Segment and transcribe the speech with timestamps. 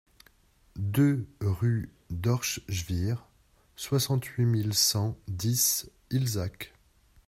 [0.77, 3.23] deux rue d'Orschwihr,
[3.75, 6.73] soixante-huit mille cent dix Illzach